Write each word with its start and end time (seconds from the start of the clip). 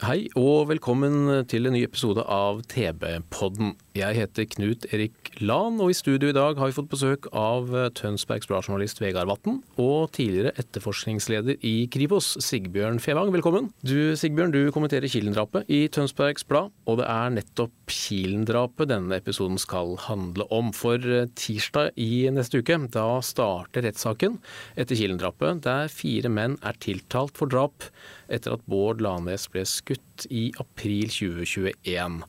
Hei 0.00 0.30
og 0.32 0.70
velkommen 0.70 1.42
til 1.44 1.68
en 1.68 1.74
ny 1.76 1.82
episode 1.84 2.22
av 2.24 2.62
TB-podden. 2.72 3.74
Jeg 3.92 4.16
heter 4.16 4.46
Knut 4.48 4.86
Erik 4.96 5.28
Lan, 5.44 5.76
og 5.76 5.90
i 5.92 5.96
studio 5.98 6.30
i 6.30 6.36
dag 6.36 6.56
har 6.56 6.70
vi 6.70 6.76
fått 6.78 6.88
besøk 6.88 7.26
av 7.36 7.68
Tønsbergs 7.98 8.48
Bladjournalist 8.48 9.02
Vegard 9.02 9.28
Vatn 9.28 9.58
og 9.76 10.08
tidligere 10.16 10.54
etterforskningsleder 10.62 11.58
i 11.68 11.74
Kripos, 11.92 12.30
Sigbjørn 12.40 12.96
Fevang. 13.04 13.28
Velkommen. 13.34 13.68
Du 13.84 14.16
Sigbjørn, 14.16 14.54
du 14.56 14.72
kommenterer 14.72 15.04
Kilen-drapet 15.04 15.68
i 15.68 15.82
Tønsbergs 15.92 16.48
Blad, 16.48 16.72
og 16.88 17.02
det 17.02 17.08
er 17.12 17.34
nettopp 17.36 17.92
Kilen-drapet 17.92 18.88
denne 18.94 19.20
episoden 19.20 19.60
skal 19.60 19.98
handle 20.06 20.48
om. 20.48 20.72
For 20.72 20.96
tirsdag 21.36 21.92
i 22.00 22.24
neste 22.32 22.62
uke, 22.64 22.78
da 22.96 23.20
starter 23.20 23.84
rettssaken 23.84 24.40
etter 24.80 24.96
Kilen-drapet, 24.96 25.60
der 25.68 25.92
fire 25.92 26.32
menn 26.32 26.56
er 26.64 26.80
tiltalt 26.80 27.36
for 27.36 27.52
drap 27.52 27.90
etter 28.32 28.56
at 28.56 28.64
Bård 28.70 29.02
Lanes 29.04 29.46
ble 29.52 29.66
skutt 29.68 30.26
i 30.30 30.48
april 30.62 31.10
2021. 31.12 32.22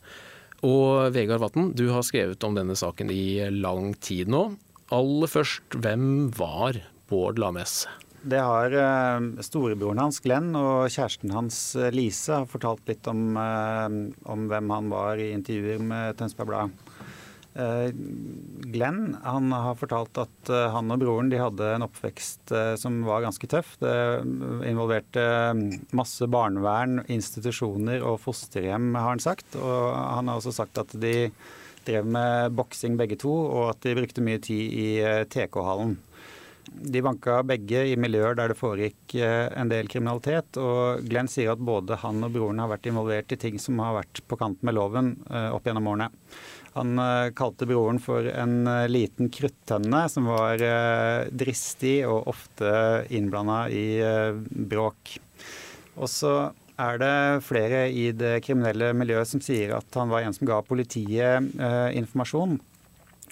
Og 0.68 1.16
Vegard 1.16 1.42
Vatn, 1.42 1.72
du 1.78 1.88
har 1.94 2.06
skrevet 2.06 2.44
om 2.46 2.58
denne 2.58 2.78
saken 2.78 3.10
i 3.14 3.50
lang 3.54 3.96
tid 4.04 4.30
nå. 4.30 4.48
Aller 4.94 5.32
først, 5.32 5.80
hvem 5.82 6.30
var 6.38 6.82
Bård 7.10 7.42
Lanes? 7.42 7.86
Det 8.22 8.38
har 8.38 8.76
eh, 8.78 9.28
storebroren 9.42 10.04
hans 10.04 10.22
Glenn 10.22 10.52
og 10.54 10.92
kjæresten 10.94 11.32
hans 11.34 11.58
Lise 11.96 12.44
har 12.44 12.50
fortalt 12.50 12.86
litt 12.92 13.08
om, 13.10 13.32
eh, 13.40 13.88
om 14.30 14.46
hvem 14.52 14.74
han 14.76 14.92
var 14.94 15.22
i 15.22 15.32
intervjuer 15.34 15.82
med 15.82 16.20
Tønsberg 16.20 16.52
Blad. 16.52 16.91
Eh, 17.54 17.92
Glenn 18.72 19.18
han 19.24 19.52
har 19.52 19.76
fortalt 19.76 20.16
at 20.24 20.50
eh, 20.50 20.70
han 20.72 20.92
og 20.94 21.02
broren 21.02 21.32
de 21.32 21.40
hadde 21.42 21.74
en 21.76 21.84
oppvekst 21.84 22.54
eh, 22.56 22.76
som 22.80 23.02
var 23.04 23.26
ganske 23.26 23.48
tøff. 23.52 23.74
Det 23.82 23.96
involverte 24.70 25.26
masse 25.98 26.28
barnevern, 26.32 27.02
institusjoner 27.12 28.06
og 28.08 28.22
fosterhjem, 28.24 28.94
har 28.96 29.10
han 29.10 29.24
sagt. 29.24 29.58
Og 29.60 29.82
han 29.92 30.32
har 30.32 30.40
også 30.40 30.56
sagt 30.62 30.80
at 30.80 30.96
de 31.02 31.32
drev 31.88 32.08
med 32.08 32.56
boksing 32.56 32.96
begge 32.96 33.18
to, 33.20 33.34
og 33.34 33.74
at 33.74 33.84
de 33.84 33.98
brukte 33.98 34.24
mye 34.24 34.40
tid 34.40 34.80
i 34.80 34.88
TK-hallen. 35.34 35.98
De 36.72 37.02
banka 37.04 37.40
begge 37.44 37.82
i 37.90 37.98
miljøer 38.00 38.38
der 38.38 38.54
det 38.54 38.56
foregikk 38.60 39.16
en 39.18 39.72
del 39.72 39.90
kriminalitet. 39.92 40.56
Og 40.62 41.02
Glenn 41.10 41.28
sier 41.28 41.52
at 41.52 41.64
både 41.66 41.98
han 42.00 42.22
og 42.24 42.38
broren 42.38 42.62
har 42.62 42.70
vært 42.72 42.88
involvert 42.88 43.34
i 43.34 43.40
ting 43.42 43.58
som 43.60 43.82
har 43.82 43.98
vært 43.98 44.22
på 44.30 44.38
kant 44.40 44.62
med 44.64 44.78
loven 44.78 45.16
opp 45.26 45.66
gjennom 45.68 45.90
årene. 45.92 46.12
Han 46.78 46.96
kalte 47.36 47.68
broren 47.68 48.00
for 48.00 48.24
en 48.32 48.64
liten 48.88 49.28
kruttønne 49.34 50.06
som 50.12 50.30
var 50.32 50.62
dristig 51.36 51.98
og 52.08 52.30
ofte 52.32 52.72
innblanda 53.12 53.66
i 53.68 54.00
bråk. 54.72 55.18
Og 56.00 56.08
så 56.08 56.36
er 56.80 57.02
det 57.02 57.44
flere 57.44 57.84
i 57.92 58.08
det 58.16 58.38
kriminelle 58.46 58.94
miljøet 58.96 59.28
som 59.34 59.44
sier 59.44 59.76
at 59.76 60.00
han 60.00 60.14
var 60.14 60.24
en 60.24 60.38
som 60.38 60.48
ga 60.48 60.62
politiet 60.64 61.52
informasjon. 62.00 62.56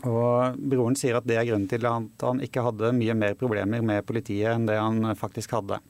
Og 0.08 0.56
Broren 0.56 0.96
sier 0.96 1.18
at 1.18 1.26
det 1.28 1.36
er 1.36 1.48
grunnen 1.50 1.68
til 1.68 1.84
at 1.84 2.24
han 2.24 2.40
ikke 2.44 2.64
hadde 2.64 2.94
mye 2.96 3.16
mer 3.20 3.34
problemer 3.40 3.84
med 3.84 4.06
politiet 4.08 4.54
enn 4.54 4.68
det 4.70 4.78
han 4.80 5.12
faktisk 5.20 5.58
hadde. 5.58 5.82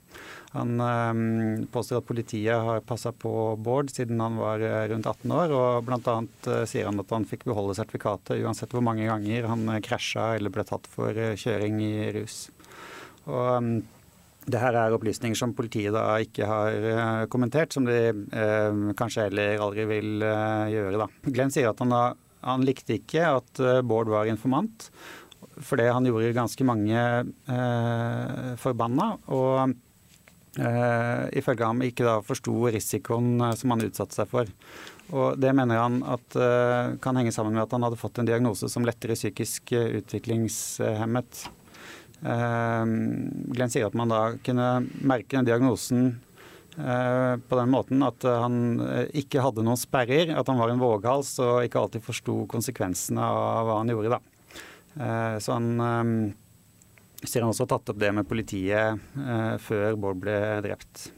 Han 0.50 0.82
øh, 0.82 1.66
påstår 1.70 2.00
at 2.00 2.08
politiet 2.08 2.64
har 2.66 2.82
passa 2.82 3.12
på 3.14 3.54
Bård 3.62 3.92
siden 3.94 4.18
han 4.18 4.38
var 4.40 4.64
rundt 4.90 5.06
18 5.06 5.34
år, 5.36 5.54
og 5.54 5.86
bl.a. 5.86 6.16
Øh, 6.50 6.64
sier 6.66 6.88
han 6.90 6.98
at 6.98 7.14
han 7.14 7.26
fikk 7.30 7.46
beholde 7.46 7.76
sertifikatet 7.78 8.42
uansett 8.42 8.74
hvor 8.74 8.82
mange 8.82 9.06
ganger 9.06 9.46
han 9.46 9.62
øh, 9.76 9.78
krasja 9.86 10.32
eller 10.40 10.50
ble 10.50 10.64
tatt 10.66 10.90
for 10.90 11.14
kjøring 11.14 11.78
i 11.86 11.94
rus. 12.18 12.48
Og 13.30 13.60
øh, 13.60 13.70
det 14.50 14.58
her 14.58 14.74
er 14.74 14.96
opplysninger 14.96 15.38
som 15.38 15.54
politiet 15.54 15.94
da 15.94 16.16
ikke 16.18 16.48
har 16.48 17.28
kommentert, 17.30 17.74
som 17.76 17.84
de 17.86 18.08
kanskje 18.98 19.26
heller 19.28 19.60
aldri 19.62 19.84
vil 19.86 20.24
gjøre. 20.24 20.96
da. 20.96 21.06
Glenn 21.28 21.52
sier 21.54 21.68
at 21.70 21.82
han 21.84 21.92
da 21.92 22.00
han 22.44 22.64
likte 22.64 22.96
ikke 22.96 23.26
at 23.38 23.60
Bård 23.84 24.08
var 24.12 24.28
informant, 24.30 24.88
fordi 25.60 25.88
han 25.88 26.06
gjorde 26.08 26.32
ganske 26.36 26.66
mange 26.66 27.00
eh, 27.00 28.50
forbanna. 28.60 29.12
Og 29.32 29.74
eh, 30.60 31.24
ifølge 31.40 31.68
ham 31.68 31.84
ikke 31.84 32.06
da 32.06 32.18
forsto 32.24 32.54
risikoen 32.72 33.52
som 33.58 33.74
han 33.74 33.84
utsatte 33.86 34.20
seg 34.20 34.30
for. 34.30 34.50
Og 35.10 35.40
Det 35.42 35.52
mener 35.56 35.80
han 35.82 36.00
at 36.06 36.38
eh, 36.38 36.96
kan 37.02 37.18
henge 37.18 37.34
sammen 37.34 37.56
med 37.56 37.64
at 37.66 37.76
han 37.76 37.86
hadde 37.86 38.00
fått 38.00 38.20
en 38.22 38.30
diagnose 38.30 38.70
som 38.72 38.86
lettere 38.86 39.18
psykisk 39.18 39.74
utviklingshemmet. 39.74 41.46
Glenn 42.20 43.70
sier 43.72 43.86
at 43.88 43.94
man 43.96 44.10
da 44.12 44.18
kunne 44.44 44.66
merke 45.08 45.38
den 45.38 45.46
diagnosen 45.48 46.10
på 46.80 47.58
den 47.58 47.70
måten 47.72 48.02
at 48.06 48.24
han 48.24 48.80
ikke 49.16 49.42
hadde 49.44 49.64
noen 49.66 49.78
sperrer, 49.80 50.30
at 50.32 50.48
han 50.48 50.60
var 50.60 50.72
en 50.72 50.80
våghals 50.80 51.34
og 51.42 51.64
ikke 51.66 51.80
alltid 51.82 52.04
forsto 52.06 52.36
konsekvensene 52.50 53.20
av 53.20 53.68
hva 53.68 53.78
han 53.82 53.92
gjorde. 53.92 54.16
da. 54.16 54.20
Så 55.42 55.52
han 55.58 55.68
sier 57.20 57.44
han 57.44 57.52
også 57.52 57.66
har 57.66 57.72
tatt 57.74 57.92
opp 57.92 58.00
det 58.00 58.12
med 58.16 58.28
politiet 58.28 59.02
før 59.66 59.98
Bård 60.00 60.22
ble 60.22 60.38
drept. 60.64 61.10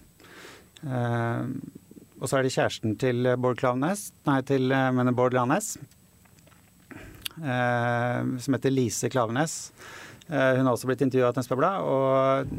Og 0.82 2.26
så 2.26 2.38
er 2.38 2.42
det 2.42 2.54
kjæresten 2.54 2.98
til 2.98 3.26
Bård 3.38 3.58
Klavnes, 3.62 4.08
nei, 4.26 4.40
til 4.46 4.66
mener 4.68 5.14
Bård 5.14 5.34
Lanes, 5.38 5.76
som 7.38 8.56
heter 8.58 8.74
Lise 8.74 9.10
Klavenes. 9.12 9.72
Hun 10.32 10.64
har 10.64 10.72
også 10.72 10.88
blitt 10.88 11.02
intervjua 11.04 11.28
av 11.28 11.36
Tønsberg. 11.36 11.66
Og 11.84 12.52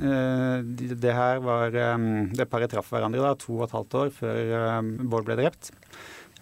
det 1.01 1.13
her 1.17 1.39
var 1.41 1.73
Det 1.73 2.45
paret 2.51 2.69
traff 2.69 2.91
hverandre 2.93 3.23
da, 3.23 3.31
to 3.39 3.55
og 3.57 3.63
et 3.65 3.73
halvt 3.73 3.97
år 3.97 4.11
før 4.13 4.51
Bård 5.09 5.25
ble 5.25 5.39
drept. 5.39 5.71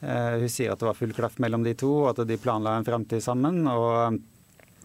Hun 0.02 0.50
sier 0.52 0.74
at 0.74 0.82
det 0.82 0.90
var 0.90 0.98
full 0.98 1.14
klaff 1.16 1.38
mellom 1.40 1.64
de 1.64 1.76
to, 1.78 1.94
at 2.10 2.20
de 2.28 2.40
planla 2.42 2.76
en 2.76 2.88
framtid 2.88 3.24
sammen. 3.24 3.64
og 3.70 4.20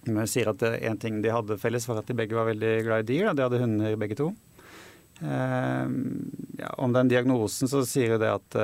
hun 0.07 0.23
sier 0.31 0.53
at 0.53 0.63
en 0.63 0.99
ting 1.03 1.19
de 1.25 1.33
hadde 1.35 1.59
felles, 1.59 1.87
var 1.89 1.99
at 1.99 2.07
de 2.07 2.15
begge 2.15 2.37
var 2.37 2.47
veldig 2.47 2.75
glad 2.87 3.03
i 3.03 3.09
dyr. 3.11 3.33
De 3.35 3.43
hadde 3.43 3.63
hunder 3.63 3.99
begge 3.99 4.19
to. 4.19 4.31
Ja, 5.19 6.71
om 6.79 6.93
den 6.95 7.11
diagnosen 7.11 7.71
så 7.71 7.83
sier 7.89 8.15
hun 8.15 8.23
det 8.23 8.31
at 8.37 8.59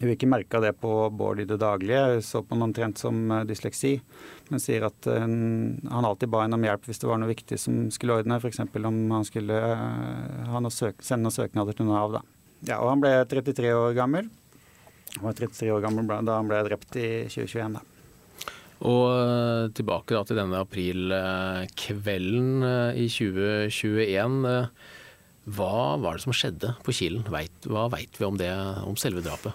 hun 0.00 0.10
ikke 0.14 0.28
merke 0.30 0.60
det 0.64 0.72
på 0.80 0.90
Bård 1.12 1.42
i 1.42 1.46
det 1.48 1.58
daglige. 1.60 2.00
Jeg 2.16 2.24
så 2.24 2.40
på 2.40 2.56
han 2.56 2.64
omtrent 2.64 2.96
som 3.00 3.16
dysleksi, 3.48 4.00
men 4.48 4.62
sier 4.62 4.82
at 4.88 5.06
han 5.12 5.82
alltid 5.92 6.32
ba 6.32 6.42
henne 6.46 6.56
om 6.56 6.64
hjelp 6.64 6.88
hvis 6.88 7.00
det 7.02 7.10
var 7.10 7.20
noe 7.20 7.28
viktig 7.30 7.58
som 7.60 7.90
skulle 7.92 8.16
ordne, 8.20 8.40
f.eks. 8.40 8.62
om 8.64 8.98
han 9.12 9.26
skulle 9.28 9.56
noe 10.48 10.72
søk, 10.72 11.04
sende 11.04 11.28
noen 11.28 11.36
søknader 11.36 11.76
til 11.76 11.86
Nav. 11.90 12.08
Da. 12.16 12.22
Ja, 12.64 12.76
og 12.80 12.88
han 12.94 13.02
ble 13.04 13.12
33 13.28 13.76
år 13.76 13.92
gammel. 13.98 14.24
Han 15.18 15.24
var 15.26 15.34
33 15.36 15.70
år 15.74 15.82
gammel 15.84 16.04
da 16.24 16.32
han 16.38 16.48
ble 16.48 16.64
drept 16.68 16.92
i 16.96 17.28
2021. 17.28 17.76
da. 17.76 17.82
Og 18.80 19.06
tilbake 19.76 20.16
da 20.16 20.24
til 20.24 20.38
denne 20.40 20.64
aprilkvelden 20.64 22.48
i 22.96 23.04
2021. 23.12 24.48
Hva 25.50 25.96
var 26.00 26.12
det 26.16 26.24
som 26.24 26.32
skjedde 26.36 26.68
på 26.86 26.92
Kilen? 26.96 27.24
Hva 27.28 27.84
veit 27.92 28.12
vi 28.16 28.24
om 28.24 28.36
det, 28.40 28.52
om 28.86 28.96
selve 28.96 29.20
drapet? 29.26 29.52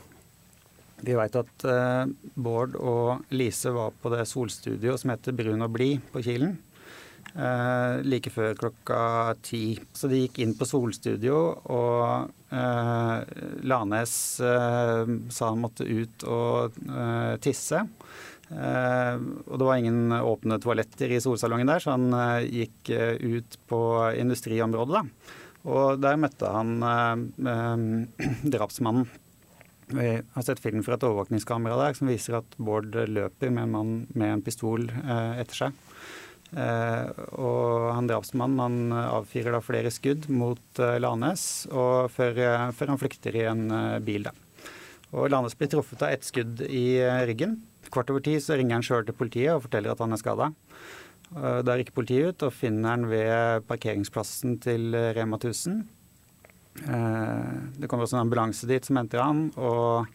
Vi 1.04 1.16
veit 1.18 1.36
at 1.36 1.66
uh, 1.68 2.06
Bård 2.36 2.78
og 2.80 3.26
Lise 3.36 3.74
var 3.76 3.96
på 4.00 4.12
det 4.14 4.24
solstudioet 4.30 5.02
som 5.02 5.12
heter 5.12 5.36
Brun 5.36 5.66
og 5.66 5.74
blid 5.76 6.04
på 6.14 6.24
Kilen. 6.26 6.56
Uh, 7.36 8.00
like 8.06 8.32
før 8.32 8.56
klokka 8.56 9.00
ti. 9.44 9.76
Så 9.92 10.08
de 10.12 10.22
gikk 10.24 10.40
inn 10.44 10.54
på 10.56 10.68
solstudio, 10.70 11.40
og 11.68 12.32
uh, 12.56 13.18
Lanes 13.68 14.16
sa 14.40 15.50
han 15.50 15.60
måtte 15.64 15.88
ut 15.88 16.24
og 16.32 16.78
tisse. 17.44 17.82
og 18.46 19.56
det 19.60 19.68
var 19.68 19.80
ingen 19.82 20.14
åpne 20.16 20.60
toaletter 20.64 21.12
i 21.12 21.20
solsalongen 21.20 21.68
der, 21.68 21.82
så 21.84 21.98
han 21.98 22.08
gikk 22.46 22.94
ut 23.20 23.58
på 23.68 23.82
industriområdet. 24.22 25.02
da. 25.02 25.34
Og 25.66 26.00
der 26.00 26.20
møtte 26.22 26.54
han 26.54 26.78
drapsmannen. 28.56 29.10
Vi 29.88 30.22
har 30.34 30.42
sett 30.42 30.60
film 30.60 30.82
fra 30.84 30.96
et 30.98 31.04
overvåkningskamera 31.06 31.78
der 31.78 31.98
som 31.98 32.10
viser 32.10 32.40
at 32.40 32.56
Bård 32.58 32.96
løper 32.96 33.52
med 33.54 33.68
en 33.68 33.74
mann 33.76 33.92
med 34.18 34.32
en 34.34 34.46
pistol 34.46 34.88
eh, 34.90 35.42
etter 35.44 35.60
seg. 35.60 35.76
Eh, 36.56 37.10
og 37.38 37.92
han 37.94 38.08
drapsmannen 38.10 38.62
han 38.62 38.96
avfyrer 39.04 39.54
da 39.54 39.62
flere 39.66 39.92
skudd 39.94 40.26
mot 40.32 40.82
eh, 40.82 40.98
Lanes 41.04 41.66
og 41.70 42.10
før, 42.14 42.38
eh, 42.42 42.66
før, 42.74 42.94
han 42.94 43.02
flykter 43.02 43.38
i 43.38 43.46
en 43.50 43.66
eh, 43.70 44.02
bil. 44.06 44.26
da. 44.26 44.34
Og 45.14 45.30
Lanes 45.30 45.58
blir 45.58 45.70
truffet 45.72 46.02
av 46.02 46.16
ett 46.16 46.26
skudd 46.26 46.64
i 46.66 46.98
eh, 47.04 47.22
ryggen. 47.30 47.60
Kvart 47.94 48.10
over 48.10 48.26
ti 48.26 48.40
så 48.42 48.58
ringer 48.58 48.80
han 48.80 48.86
sjøl 48.86 49.06
til 49.06 49.18
politiet 49.18 49.54
og 49.54 49.68
forteller 49.68 49.94
at 49.94 50.02
han 50.02 50.16
er 50.16 50.22
skada. 50.22 50.54
Da 51.36 51.74
rykker 51.74 51.94
politiet 51.94 52.36
ut 52.36 52.44
og 52.46 52.54
finner 52.54 52.94
han 52.94 53.08
ved 53.10 53.66
parkeringsplassen 53.70 54.60
til 54.62 54.94
Rema 54.94 55.40
1000. 55.42 55.82
Det 56.75 57.88
kommer 57.88 58.04
også 58.04 58.18
en 58.18 58.25
ambulanse 58.25 58.68
dit 58.68 58.83
som 58.83 59.00
henter 59.00 59.22
han. 59.24 59.48
og 59.56 60.06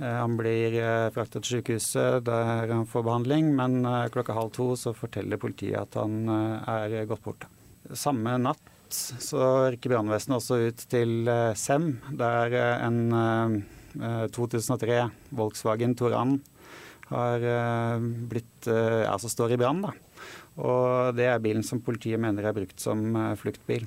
han 0.00 0.32
blir 0.38 0.78
fraktet 1.12 1.44
til 1.44 1.58
sykehuset 1.58 2.24
der 2.24 2.70
han 2.72 2.86
får 2.88 3.04
behandling, 3.04 3.50
men 3.52 3.84
klokka 4.14 4.32
halv 4.32 4.48
to 4.56 4.70
så 4.80 4.94
forteller 4.96 5.36
politiet 5.36 5.76
at 5.76 5.98
han 6.00 6.24
er 6.32 7.04
gått 7.10 7.20
bort. 7.26 7.44
Samme 7.92 8.38
natt 8.40 8.64
så 8.90 9.42
rykker 9.70 9.92
brannvesenet 9.92 10.38
også 10.40 10.56
ut 10.70 10.86
til 10.90 11.28
Sem, 11.58 11.92
der 12.16 12.56
en 12.80 13.12
2003 14.30 14.96
eh, 14.98 15.08
Volkswagen 15.30 15.94
Toran 15.94 16.40
har 17.10 17.42
eh, 17.42 17.98
blitt, 18.00 18.66
eh, 18.66 19.06
altså 19.10 19.30
står 19.30 19.54
i 19.54 19.60
brann. 19.60 19.84
Og 20.60 21.14
det 21.16 21.26
er 21.30 21.42
bilen 21.42 21.64
som 21.66 21.82
politiet 21.82 22.20
mener 22.20 22.46
er 22.46 22.56
brukt 22.56 22.80
som 22.80 23.14
fluktbil. 23.38 23.86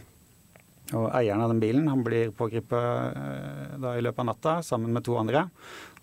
Og 0.93 1.09
Eieren 1.15 1.41
av 1.43 1.51
den 1.53 1.61
bilen 1.63 1.89
han 1.91 2.03
blir 2.05 2.33
pågrepet 2.37 3.81
i 3.93 4.03
løpet 4.03 4.23
av 4.23 4.29
natta 4.29 4.55
sammen 4.65 4.93
med 4.93 5.05
to 5.05 5.17
andre. 5.19 5.47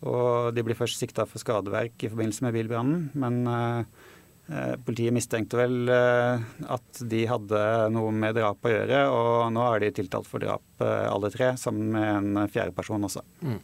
Og 0.06 0.54
De 0.56 0.64
blir 0.64 0.78
først 0.78 1.00
sikta 1.00 1.26
for 1.28 1.42
skadeverk 1.42 2.00
i 2.02 2.10
forbindelse 2.10 2.46
med 2.46 2.56
bilbrannen, 2.56 3.02
men 3.20 3.40
eh, 3.50 4.76
politiet 4.86 5.14
mistenkte 5.14 5.60
vel 5.60 5.92
eh, 5.92 6.46
at 6.76 7.02
de 7.12 7.24
hadde 7.28 7.64
noe 7.94 8.12
med 8.14 8.38
drap 8.38 8.64
å 8.64 8.72
gjøre. 8.74 9.02
Og 9.14 9.50
nå 9.54 9.66
er 9.68 9.84
de 9.84 9.92
tiltalt 10.00 10.28
for 10.30 10.42
drap, 10.42 10.64
eh, 10.82 11.08
alle 11.10 11.32
tre, 11.34 11.52
sammen 11.60 11.92
med 11.94 12.10
en 12.14 12.52
fjerde 12.52 12.76
person 12.76 13.10
også. 13.10 13.24
Mm. 13.44 13.60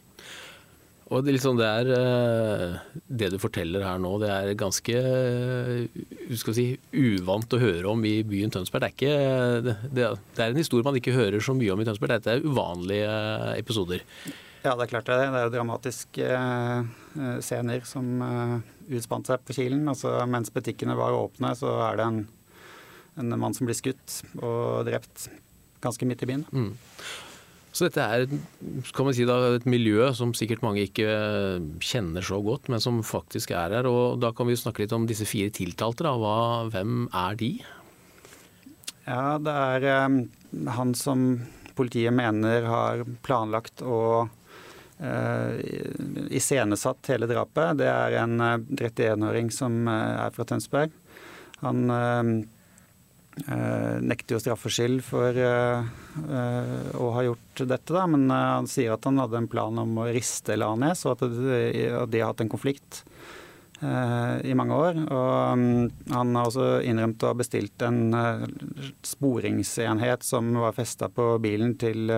Og 1.06 1.22
det, 1.22 1.36
liksom, 1.36 1.54
det, 1.54 1.66
er, 1.66 1.88
eh, 1.94 3.02
det 3.06 3.28
du 3.30 3.36
forteller 3.38 3.84
her 3.86 4.00
nå, 4.02 4.16
det 4.18 4.30
er 4.32 4.56
ganske 4.58 4.94
eh, 4.98 6.00
si, 6.34 6.64
uvant 6.90 7.54
å 7.54 7.60
høre 7.62 7.92
om 7.92 8.02
i 8.08 8.16
byen 8.26 8.50
Tønsberg. 8.50 8.82
Det 8.82 8.88
er, 8.88 8.96
ikke, 8.96 9.76
det, 9.94 10.08
det 10.34 10.42
er 10.42 10.50
en 10.50 10.58
historie 10.58 10.86
man 10.86 10.98
ikke 10.98 11.14
hører 11.14 11.44
så 11.44 11.54
mye 11.54 11.76
om 11.76 11.82
i 11.82 11.86
Tønsberg. 11.86 12.16
Dette 12.16 12.34
er 12.34 12.42
uvanlige 12.42 13.12
episoder. 13.54 14.02
Ja, 14.64 14.72
det 14.74 14.88
er 14.88 14.92
klart 14.96 15.06
det. 15.06 15.20
Det 15.22 15.38
er 15.38 15.46
jo 15.46 15.54
dramatiske 15.54 16.30
scener 17.46 17.84
som 17.86 18.08
utspant 18.90 19.30
seg 19.30 19.44
på 19.46 19.54
Kilen. 19.60 19.84
Altså, 19.86 20.16
mens 20.26 20.50
butikkene 20.50 20.98
var 20.98 21.14
åpne, 21.14 21.52
så 21.54 21.70
er 21.86 22.00
det 22.00 22.08
en, 22.08 22.18
en 23.22 23.38
mann 23.38 23.54
som 23.54 23.70
blir 23.70 23.78
skutt 23.78 24.24
og 24.40 24.88
drept 24.90 25.28
ganske 25.86 26.10
midt 26.10 26.26
i 26.26 26.30
byen. 26.32 26.44
Mm. 26.50 26.72
Så 27.76 27.90
dette 27.90 28.00
er 28.00 28.24
kan 28.96 29.04
man 29.04 29.14
si 29.16 29.26
da, 29.28 29.36
et 29.52 29.66
miljø 29.68 30.08
som 30.16 30.32
sikkert 30.36 30.62
mange 30.64 30.86
ikke 30.86 31.10
kjenner 31.84 32.24
så 32.24 32.38
godt, 32.44 32.70
men 32.72 32.80
som 32.80 33.02
faktisk 33.04 33.52
er 33.52 33.74
her. 33.76 33.88
Og 33.90 34.16
da 34.22 34.30
kan 34.32 34.48
vi 34.48 34.56
snakke 34.56 34.84
litt 34.84 34.94
om 34.96 35.04
disse 35.08 35.28
fire 35.28 35.52
tiltalte. 35.52 36.08
Hva, 36.08 36.38
hvem 36.72 37.04
er 37.12 37.36
de? 37.36 37.50
Ja, 39.04 39.36
det 39.42 39.52
er 39.52 39.86
eh, 39.92 40.16
han 40.78 40.96
som 40.96 41.28
politiet 41.76 42.16
mener 42.16 42.64
har 42.64 43.04
planlagt 43.26 43.82
og 43.84 44.30
uh, 45.04 45.50
iscenesatt 46.32 47.12
hele 47.12 47.28
drapet. 47.28 47.82
Det 47.82 47.90
er 47.92 48.16
en 48.22 48.40
31-åring 48.40 49.52
som 49.52 49.82
er 49.92 50.32
fra 50.32 50.48
Tønsberg. 50.48 50.96
Han 51.60 51.90
Uh, 51.92 52.55
nekter 53.36 54.36
jo 54.36 54.40
straffskyld 54.40 55.02
for 55.04 55.36
uh, 55.36 55.84
uh, 56.24 56.86
å 56.96 57.10
ha 57.12 57.24
gjort 57.26 57.62
dette, 57.68 57.92
da, 57.92 58.06
men 58.08 58.30
han 58.32 58.68
sier 58.70 58.94
at 58.94 59.04
han 59.04 59.20
hadde 59.20 59.42
en 59.42 59.50
plan 59.50 59.82
om 59.82 59.98
å 60.00 60.06
riste 60.08 60.56
Lanes, 60.56 61.04
og 61.04 61.18
at 61.18 61.34
de, 61.36 61.90
at 61.92 62.12
de 62.12 62.22
har 62.22 62.32
hatt 62.32 62.40
en 62.44 62.52
konflikt 62.52 63.04
i 63.76 64.54
mange 64.56 64.72
år. 64.72 64.98
Og 65.12 65.32
um, 65.52 65.64
han 66.08 66.30
har 66.32 66.46
også 66.48 66.78
innrømt 66.88 67.20
å 67.20 67.34
ha 67.34 67.36
bestilt 67.36 67.82
en 67.84 68.06
sporingsenhet 69.04 70.24
som 70.24 70.48
var 70.62 70.72
festa 70.72 71.10
på 71.12 71.34
bilen 71.44 71.74
til 71.76 72.08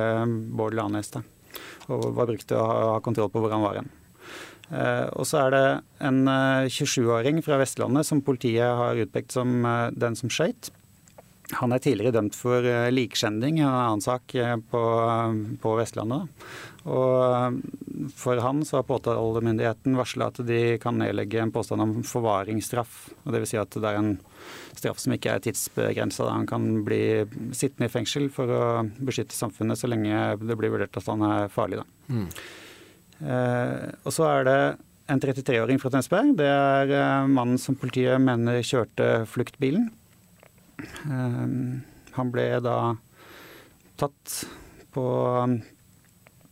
Bård 0.54 0.78
Lanes, 0.78 1.10
da, 1.16 1.24
og 1.90 2.12
var 2.14 2.30
brukt 2.30 2.46
til 2.46 2.62
å 2.62 2.68
ha 2.94 3.00
kontroll 3.02 3.32
på 3.34 3.42
hvor 3.42 3.56
han 3.56 3.66
var 3.66 3.80
hen. 3.80 3.90
og 5.18 5.26
så 5.26 5.42
er 5.48 5.56
det 5.56 5.66
en 6.06 6.22
27-åring 6.70 7.42
fra 7.42 7.58
Vestlandet 7.58 8.06
som 8.06 8.22
politiet 8.22 8.78
har 8.78 9.02
utpekt 9.02 9.34
som 9.34 9.66
den 9.98 10.14
som 10.14 10.30
skøyt. 10.30 10.70
Han 11.56 11.72
er 11.72 11.80
tidligere 11.80 12.12
dømt 12.12 12.36
for 12.36 12.64
uh, 12.64 12.90
likskjending 12.92 13.60
i 13.60 13.64
en 13.64 13.70
annen 13.72 14.02
sak 14.04 14.34
eh, 14.36 14.56
på, 14.70 14.82
på, 15.62 15.74
Vestlandet. 15.78 16.28
Og 16.84 17.14
eh, 17.24 18.10
For 18.16 18.40
han 18.44 18.60
så 18.68 18.78
har 18.78 18.88
påtalemyndigheten 18.88 19.96
varsla 19.96 20.28
at 20.28 20.42
de 20.44 20.76
kan 20.82 21.00
nedlegge 21.00 21.40
en 21.40 21.52
påstand 21.54 21.84
om 21.84 21.94
forvaringsstraff. 22.04 22.98
Dvs. 23.24 23.54
Si 23.54 23.60
at 23.60 23.78
det 23.80 23.88
er 23.88 24.00
en 24.00 24.12
straff 24.76 25.00
som 25.00 25.14
ikke 25.16 25.32
er 25.34 25.44
tidsbegrensa. 25.44 26.28
Han 26.28 26.46
kan 26.48 26.82
bli 26.86 27.24
sittende 27.56 27.88
i 27.88 27.92
fengsel 27.92 28.28
for 28.32 28.52
å 28.52 28.64
beskytte 29.00 29.36
samfunnet 29.36 29.80
så 29.80 29.88
lenge 29.88 30.36
det 30.42 30.58
blir 30.58 30.74
vurdert 30.74 31.00
at 31.00 31.08
han 31.08 31.24
er 31.30 31.52
farlig. 31.52 31.80
Mm. 32.12 32.28
Eh, 33.24 33.88
og 34.04 34.14
så 34.14 34.28
er 34.28 34.48
det 34.48 34.60
en 35.08 35.22
33-åring 35.24 35.80
fra 35.80 35.94
Tønsberg. 35.94 36.36
Det 36.36 36.48
er 36.52 37.24
mannen 37.32 37.56
som 37.60 37.78
politiet 37.80 38.20
mener 38.20 38.60
kjørte 38.60 39.24
fluktbilen. 39.32 39.88
Ehm, 40.78 41.80
han 42.14 42.30
ble 42.34 42.46
da 42.62 42.78
tatt 43.98 44.34
på 44.94 45.06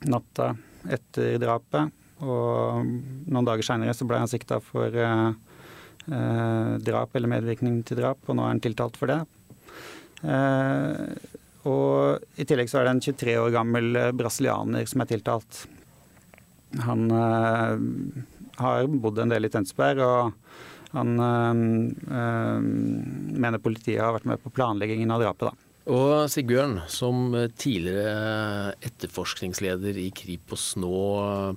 natta 0.06 0.50
etter 0.92 1.38
drapet, 1.42 1.94
og 2.24 2.86
noen 3.28 3.46
dager 3.46 3.66
seinere 3.66 3.94
så 3.96 4.06
ble 4.08 4.20
han 4.22 4.30
sikta 4.30 4.58
for 4.64 4.92
eh, 4.92 5.30
eh, 6.08 6.74
drap 6.82 7.16
eller 7.16 7.32
medvirkning 7.32 7.80
til 7.86 8.00
drap, 8.00 8.22
og 8.26 8.38
nå 8.38 8.46
er 8.46 8.54
han 8.54 8.62
tiltalt 8.64 8.98
for 9.00 9.12
det. 9.12 9.20
Eh, 10.26 11.34
og 11.66 12.38
i 12.38 12.46
tillegg 12.46 12.70
så 12.70 12.80
er 12.80 12.86
det 12.86 12.94
en 12.94 13.04
23 13.08 13.34
år 13.42 13.50
gammel 13.54 13.98
brasilianer 14.14 14.86
som 14.86 15.02
er 15.02 15.10
tiltalt. 15.10 15.64
Han 16.86 17.08
har 18.62 18.88
bodd 18.88 19.20
en 19.22 19.32
del 19.32 19.48
i 19.48 19.52
Tønsberg 19.52 20.02
og 20.06 20.34
han 20.96 21.20
øh, 21.20 22.60
mener 23.36 23.62
politiet 23.62 24.00
har 24.00 24.14
vært 24.16 24.28
med 24.30 24.42
på 24.42 24.52
planleggingen 24.54 25.12
av 25.12 25.24
drapet. 25.24 25.50
da. 25.50 25.66
Og 25.86 26.26
Sigbjørn, 26.26 26.80
som 26.90 27.30
tidligere 27.54 28.72
etterforskningsleder 28.88 29.94
i 30.02 30.08
Kripos, 30.10 30.72
nå 30.82 30.90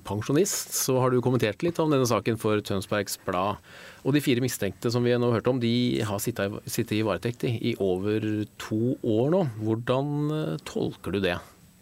pensjonist, 0.06 0.70
så 0.76 1.00
har 1.02 1.10
du 1.10 1.18
kommentert 1.24 1.64
litt 1.66 1.80
om 1.82 1.90
denne 1.90 2.06
saken 2.06 2.38
for 2.38 2.62
Tønsbergs 2.62 3.18
Blad. 3.26 3.58
Og 4.06 4.14
de 4.14 4.22
fire 4.22 4.44
mistenkte 4.44 4.92
som 4.94 5.02
vi 5.02 5.16
nå 5.18 5.32
hørte 5.34 5.50
om, 5.50 5.58
de 5.58 5.98
har 6.06 6.22
sittet 6.22 6.94
i 6.94 7.02
varetekt 7.02 7.48
i 7.50 7.74
over 7.82 8.22
to 8.62 8.94
år 9.02 9.34
nå. 9.34 9.42
Hvordan 9.66 10.14
eh, 10.36 10.60
tolker 10.68 11.18
du 11.18 11.24
det? 11.26 11.40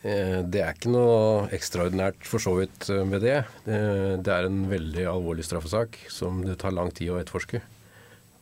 Eh, 0.08 0.40
det 0.46 0.62
er 0.62 0.76
ikke 0.76 0.92
noe 0.92 1.48
ekstraordinært 1.54 2.26
for 2.28 2.42
så 2.42 2.54
vidt 2.58 2.88
eh, 2.92 3.04
med 3.08 3.24
det. 3.24 3.40
Det 3.66 4.32
er 4.32 4.48
en 4.48 4.62
veldig 4.70 5.04
alvorlig 5.10 5.46
straffesak 5.46 5.98
som 6.12 6.40
det 6.46 6.58
tar 6.62 6.76
lang 6.76 6.92
tid 6.94 7.12
å 7.12 7.18
etterforske. 7.20 7.60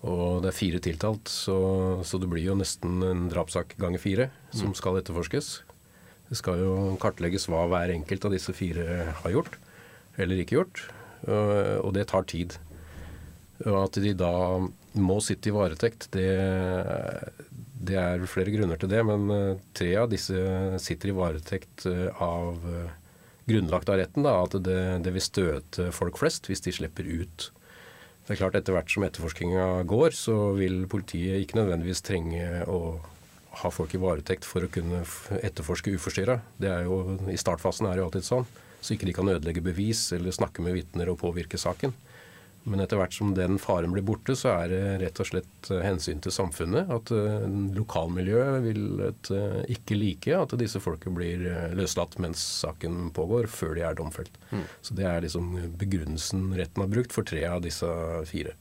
Og 0.06 0.44
det 0.44 0.52
er 0.52 0.58
fire 0.58 0.80
tiltalt, 0.82 1.30
så, 1.32 1.56
så 2.06 2.20
det 2.22 2.28
blir 2.30 2.44
jo 2.44 2.58
nesten 2.58 3.00
en 3.02 3.24
drapssak 3.32 3.74
ganger 3.80 4.02
fire 4.02 4.28
som 4.52 4.70
mm. 4.70 4.76
skal 4.78 5.00
etterforskes. 5.00 5.48
Det 6.28 6.38
skal 6.38 6.60
jo 6.62 6.74
kartlegges 7.02 7.48
hva 7.50 7.64
hver 7.70 7.94
enkelt 7.94 8.28
av 8.28 8.34
disse 8.36 8.54
fire 8.54 9.08
har 9.22 9.34
gjort 9.34 9.56
eller 10.20 10.40
ikke 10.40 10.56
gjort, 10.56 10.80
og 11.28 11.90
det 11.92 12.06
tar 12.08 12.24
tid. 12.28 12.54
Og 13.66 13.76
at 13.82 13.98
de 14.00 14.14
da 14.16 14.32
må 14.96 15.18
sitte 15.24 15.50
i 15.50 15.54
varetekt, 15.54 16.08
det, 16.14 16.28
det 17.86 17.96
er 18.00 18.28
flere 18.30 18.52
grunner 18.54 18.78
til 18.80 18.90
det, 18.90 19.02
men 19.06 19.26
eh, 19.32 19.64
tre 19.76 19.90
av 20.00 20.10
disse 20.12 20.36
sitter 20.82 21.12
i 21.12 21.16
varetekt 21.16 21.86
eh, 21.90 22.08
av 22.22 22.64
eh, 22.70 22.94
grunnlagt 23.46 23.90
av 23.92 24.00
retten. 24.00 24.26
Da, 24.26 24.38
at 24.44 24.56
det, 24.66 24.80
det, 25.06 25.12
vil 25.14 25.24
støte 25.24 25.90
folk 25.94 26.18
flest 26.20 26.50
hvis 26.50 26.64
de 26.66 26.74
slipper 26.74 27.06
ut. 27.06 27.50
Det 28.26 28.34
er 28.34 28.40
klart 28.40 28.58
Etter 28.58 28.74
hvert 28.74 28.90
som 28.90 29.04
etterforskninga 29.06 29.84
går, 29.86 30.16
så 30.18 30.36
vil 30.58 30.82
politiet 30.90 31.44
ikke 31.44 31.60
nødvendigvis 31.60 32.02
trenge 32.06 32.64
å 32.66 32.98
ha 33.62 33.70
folk 33.72 33.94
i 33.94 34.00
varetekt 34.02 34.44
for 34.44 34.66
å 34.66 34.70
kunne 34.72 35.04
etterforske 35.38 35.94
uforstyrra. 35.94 36.40
I 36.60 37.38
startfasen 37.40 37.86
er 37.86 37.94
det 37.94 38.02
jo 38.02 38.08
alltid 38.10 38.26
sånn. 38.26 38.48
Så 38.82 38.96
ikke 38.96 39.06
de 39.08 39.14
kan 39.16 39.30
ødelegge 39.30 39.62
bevis 39.64 40.10
eller 40.12 40.34
snakke 40.34 40.64
med 40.64 40.74
vitner 40.76 41.08
og 41.08 41.20
påvirke 41.22 41.58
saken. 41.60 41.94
Men 42.66 42.82
etter 42.82 42.98
hvert 42.98 43.14
som 43.14 43.30
den 43.36 43.60
faren 43.62 43.92
blir 43.94 44.04
borte, 44.06 44.34
så 44.34 44.56
er 44.56 44.72
det 44.72 44.82
rett 45.04 45.22
og 45.22 45.28
slett 45.30 45.70
eh, 45.70 45.84
hensyn 45.86 46.18
til 46.22 46.34
samfunnet. 46.34 46.90
At 46.90 47.12
uh, 47.14 47.46
lokalmiljøet 47.76 48.64
vil 48.66 48.84
et, 49.06 49.30
uh, 49.30 49.60
ikke 49.70 49.98
like 49.98 50.34
at 50.34 50.56
disse 50.58 50.82
folka 50.82 51.12
blir 51.14 51.46
løslatt 51.78 52.18
mens 52.22 52.42
saken 52.64 53.12
pågår, 53.14 53.46
før 53.46 53.76
de 53.78 53.86
er 53.86 53.98
domfelt. 53.98 54.34
Mm. 54.50 54.66
Så 54.82 54.98
det 54.98 55.06
er 55.06 55.22
liksom 55.22 55.54
begrunnelsen 55.78 56.48
retten 56.58 56.82
har 56.82 56.90
brukt 56.90 57.14
for 57.14 57.26
tre 57.26 57.46
av 57.48 57.62
disse 57.64 57.90
fire. 58.26 58.58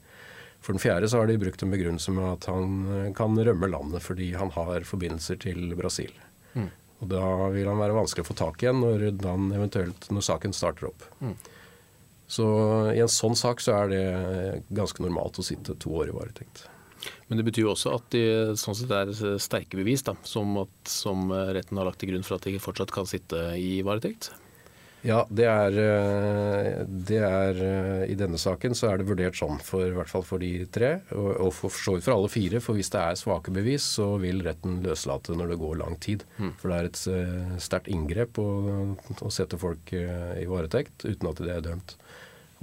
For 0.66 0.74
den 0.74 0.82
fjerde 0.82 1.10
så 1.10 1.20
har 1.22 1.28
de 1.30 1.38
brukt 1.38 1.62
en 1.62 1.70
begrunnelse 1.70 2.12
med 2.16 2.26
at 2.26 2.48
han 2.50 2.72
eh, 2.90 3.12
kan 3.18 3.38
rømme 3.38 3.70
landet 3.70 4.02
fordi 4.02 4.32
han 4.34 4.50
har 4.56 4.88
forbindelser 4.90 5.38
til 5.44 5.76
Brasil. 5.78 6.14
Mm. 6.56 6.72
Og 7.04 7.12
da 7.12 7.26
vil 7.54 7.70
han 7.70 7.82
være 7.82 7.98
vanskelig 7.98 8.26
å 8.26 8.30
få 8.32 8.38
tak 8.40 8.64
igjen 8.64 8.82
når, 8.82 9.12
når 9.22 10.26
saken 10.26 10.56
starter 10.58 10.90
opp. 10.90 11.06
Mm. 11.22 11.36
Så 12.28 12.46
i 12.94 13.02
en 13.04 13.12
sånn 13.12 13.38
sak 13.38 13.62
så 13.62 13.76
er 13.84 13.92
det 13.92 14.06
ganske 14.74 15.04
normalt 15.04 15.38
å 15.40 15.46
sitte 15.46 15.78
to 15.82 15.94
år 16.00 16.10
i 16.10 16.16
varetekt. 16.16 16.66
Men 17.30 17.38
det 17.38 17.46
betyr 17.46 17.68
jo 17.68 17.74
også 17.76 17.92
at 18.00 18.08
det 18.16 18.56
sånn 18.58 18.78
sett 18.78 18.94
er 18.94 19.12
sterke 19.42 19.78
bevis 19.78 20.02
da, 20.08 20.16
som, 20.26 20.56
at, 20.64 20.74
som 20.90 21.30
retten 21.30 21.78
har 21.78 21.86
lagt 21.86 22.02
til 22.02 22.14
grunn 22.14 22.26
for 22.26 22.40
at 22.40 22.48
de 22.50 22.58
fortsatt 22.62 22.94
kan 22.96 23.06
sitte 23.10 23.44
i 23.62 23.78
varetekt? 23.86 24.32
Ja, 25.06 25.20
det 25.30 25.46
er, 25.46 25.76
eh, 25.78 26.84
det 26.88 27.20
er, 27.22 27.60
eh, 27.62 28.12
I 28.12 28.16
denne 28.18 28.40
saken 28.42 28.74
så 28.74 28.90
er 28.90 28.98
det 28.98 29.08
vurdert 29.10 29.38
sånn, 29.38 29.60
for, 29.62 29.86
i 29.86 29.94
hvert 29.94 30.10
fall 30.10 30.26
for 30.26 30.42
de 30.42 30.66
tre. 30.66 31.02
Og, 31.14 31.52
for 31.54 31.70
så 31.70 31.94
vidt 31.96 32.08
for 32.08 32.16
alle 32.16 32.32
fire. 32.32 32.62
For 32.64 32.78
hvis 32.78 32.90
det 32.94 33.02
er 33.02 33.20
svake 33.20 33.54
bevis, 33.54 33.86
så 34.00 34.16
vil 34.22 34.42
retten 34.46 34.82
løslate 34.86 35.38
når 35.38 35.54
det 35.54 35.60
går 35.62 35.78
lang 35.84 36.00
tid. 36.02 36.26
Mm. 36.40 36.56
For 36.58 36.72
det 36.72 36.80
er 36.80 36.90
et 36.90 37.04
uh, 37.06 37.54
sterkt 37.62 37.92
inngrep 37.94 38.42
å, 38.42 38.50
å, 39.20 39.30
sette 39.34 39.60
folk 39.62 39.94
i 39.94 40.48
varetekt 40.50 41.06
uten 41.06 41.30
at 41.30 41.44
de 41.44 41.54
er 41.54 41.64
dømt 41.66 41.96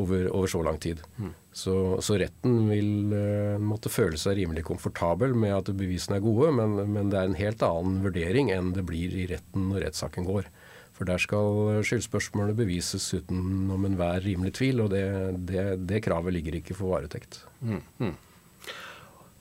over, 0.03 0.27
over 0.35 0.51
så 0.51 0.63
lang 0.67 0.79
tid. 0.83 1.01
Mm. 1.17 1.31
Så, 1.53 1.77
så, 2.05 2.17
retten 2.21 2.59
vil 2.71 3.13
uh, 3.13 3.61
måtte 3.61 3.93
føle 3.93 4.19
seg 4.21 4.39
rimelig 4.39 4.65
komfortabel 4.69 5.37
med 5.37 5.55
at 5.57 5.73
bevisene 5.77 6.19
er 6.19 6.25
gode, 6.25 6.53
men, 6.57 6.79
men 6.95 7.13
det 7.13 7.21
er 7.21 7.31
en 7.31 7.39
helt 7.39 7.65
annen 7.67 8.03
vurdering 8.05 8.53
enn 8.55 8.73
det 8.77 8.87
blir 8.89 9.15
i 9.15 9.29
retten 9.31 9.71
når 9.71 9.89
rettssaken 9.89 10.29
går. 10.29 10.49
For 10.93 11.09
der 11.09 11.23
skal 11.23 11.81
skyldspørsmålet 11.89 12.59
bevises 12.59 13.07
utenom 13.17 13.87
enhver 13.89 14.21
rimelig 14.25 14.53
tvil, 14.59 14.85
og 14.85 14.93
det, 14.93 15.07
det, 15.49 15.65
det, 15.89 16.03
kravet 16.05 16.37
ligger 16.37 16.59
ikke 16.59 16.77
for 16.79 16.93
varetekt. 16.93 17.41
Mm, 17.65 17.81
mm. 18.03 18.13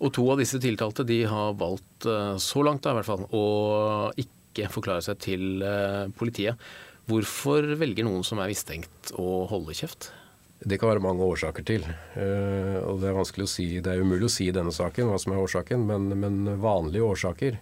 Og 0.01 0.13
to 0.15 0.25
av 0.33 0.39
disse 0.41 0.57
tiltalte 0.61 1.05
de 1.05 1.19
har 1.29 1.51
valgt, 1.59 2.07
eh, 2.09 2.37
så 2.41 2.63
langt 2.65 2.81
da, 2.85 2.95
i 2.95 2.97
hvert 2.97 3.09
fall, 3.09 3.27
å 3.29 3.43
ikke 4.23 4.71
forklare 4.73 5.03
seg 5.05 5.19
til 5.21 5.61
eh, 5.61 6.07
politiet. 6.17 6.57
Hvorfor 7.09 7.67
velger 7.77 8.07
noen 8.07 8.25
som 8.25 8.41
er 8.41 8.49
mistenkt 8.49 9.13
å 9.19 9.43
holde 9.51 9.75
kjeft? 9.77 10.09
Det 10.61 10.77
kan 10.77 10.91
være 10.91 11.01
mange 11.01 11.25
årsaker 11.25 11.65
til. 11.65 11.85
Eh, 12.13 12.77
og 12.85 13.01
Det 13.01 13.09
er 13.09 13.17
vanskelig 13.17 13.47
å 13.47 13.49
si, 13.49 13.67
det 13.81 13.91
er 13.91 14.03
umulig 14.05 14.27
å 14.27 14.33
si 14.33 14.47
i 14.49 14.53
denne 14.53 14.73
saken 14.73 15.09
hva 15.09 15.17
som 15.21 15.33
er 15.33 15.41
årsaken, 15.41 15.87
men, 15.89 16.11
men 16.21 16.59
vanlige 16.61 17.07
årsaker 17.07 17.57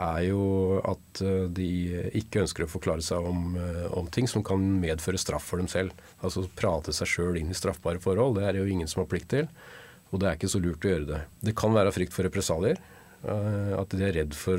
er 0.00 0.22
jo 0.24 0.78
at 0.88 1.20
eh, 1.20 1.44
de 1.52 1.68
ikke 2.22 2.46
ønsker 2.46 2.64
å 2.64 2.70
forklare 2.72 3.04
seg 3.04 3.28
om, 3.28 3.58
eh, 3.60 3.84
om, 3.92 4.08
ting 4.08 4.30
som 4.30 4.44
kan 4.44 4.64
medføre 4.80 5.20
straff 5.20 5.44
for 5.50 5.60
dem 5.60 5.68
selv. 5.68 5.92
Altså 6.24 6.46
prate 6.56 6.94
seg 6.96 7.10
sjøl 7.10 7.36
inn 7.42 7.52
i 7.52 7.58
straffbare 7.58 8.00
forhold. 8.00 8.38
Det 8.38 8.48
er 8.48 8.56
det 8.56 8.64
jo 8.64 8.72
ingen 8.78 8.88
som 8.88 9.04
har 9.04 9.10
plikt 9.12 9.28
til. 9.34 9.52
Og 10.12 10.22
det 10.22 10.30
er 10.30 10.40
ikke 10.40 10.52
så 10.54 10.62
lurt 10.64 10.88
å 10.88 10.94
gjøre 10.94 11.10
det. 11.12 11.20
Det 11.44 11.56
kan 11.56 11.76
være 11.76 11.92
frykt 11.92 12.16
for 12.16 12.24
represalier. 12.24 12.80
At 13.22 13.92
de 13.94 14.02
er 14.02 14.16
redd 14.16 14.32
for 14.34 14.58